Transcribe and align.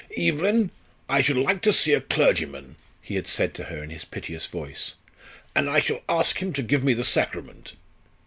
"Evelyn, 0.17 0.71
I 1.07 1.21
should 1.21 1.37
like 1.37 1.61
to 1.61 1.71
see 1.71 1.93
a 1.93 2.01
clergyman," 2.01 2.75
he 3.03 3.13
had 3.13 3.27
said 3.27 3.53
to 3.53 3.65
her 3.65 3.83
in 3.83 3.91
his 3.91 4.03
piteous 4.03 4.47
voice, 4.47 4.95
"and 5.53 5.69
I 5.69 5.77
shall 5.79 6.01
ask 6.09 6.41
him 6.41 6.53
to 6.53 6.63
give 6.63 6.83
me 6.83 6.95
the 6.95 7.03
Sacrament." 7.03 7.73